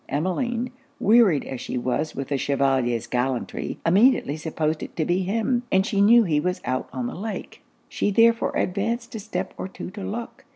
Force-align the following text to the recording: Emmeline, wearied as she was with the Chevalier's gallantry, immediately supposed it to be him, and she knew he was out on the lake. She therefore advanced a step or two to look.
Emmeline, 0.09 0.71
wearied 0.99 1.45
as 1.45 1.61
she 1.61 1.77
was 1.77 2.15
with 2.15 2.29
the 2.29 2.37
Chevalier's 2.39 3.05
gallantry, 3.05 3.77
immediately 3.85 4.35
supposed 4.35 4.81
it 4.81 4.95
to 4.95 5.05
be 5.05 5.21
him, 5.21 5.61
and 5.71 5.85
she 5.85 6.01
knew 6.01 6.23
he 6.23 6.39
was 6.39 6.59
out 6.65 6.89
on 6.91 7.05
the 7.05 7.13
lake. 7.13 7.61
She 7.87 8.09
therefore 8.09 8.57
advanced 8.57 9.13
a 9.13 9.19
step 9.19 9.53
or 9.59 9.67
two 9.67 9.91
to 9.91 10.01
look. 10.01 10.43